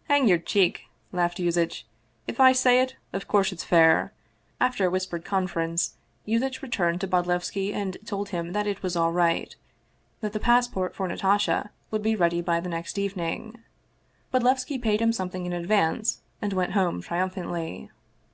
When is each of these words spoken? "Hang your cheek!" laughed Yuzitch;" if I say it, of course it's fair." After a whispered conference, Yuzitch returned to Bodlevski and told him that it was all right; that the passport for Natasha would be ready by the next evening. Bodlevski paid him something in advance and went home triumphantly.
"Hang 0.10 0.28
your 0.28 0.36
cheek!" 0.36 0.82
laughed 1.12 1.38
Yuzitch;" 1.38 1.84
if 2.28 2.38
I 2.38 2.52
say 2.52 2.80
it, 2.82 2.96
of 3.14 3.26
course 3.26 3.52
it's 3.52 3.64
fair." 3.64 4.12
After 4.60 4.84
a 4.86 4.90
whispered 4.90 5.24
conference, 5.24 5.94
Yuzitch 6.26 6.60
returned 6.60 7.00
to 7.00 7.06
Bodlevski 7.08 7.72
and 7.72 7.96
told 8.04 8.28
him 8.28 8.52
that 8.52 8.66
it 8.66 8.82
was 8.82 8.96
all 8.96 9.12
right; 9.12 9.56
that 10.20 10.34
the 10.34 10.40
passport 10.40 10.94
for 10.94 11.08
Natasha 11.08 11.70
would 11.90 12.02
be 12.02 12.14
ready 12.14 12.42
by 12.42 12.60
the 12.60 12.68
next 12.68 12.98
evening. 12.98 13.60
Bodlevski 14.30 14.76
paid 14.76 15.00
him 15.00 15.10
something 15.14 15.46
in 15.46 15.54
advance 15.54 16.20
and 16.42 16.52
went 16.52 16.72
home 16.72 17.00
triumphantly. 17.00 17.90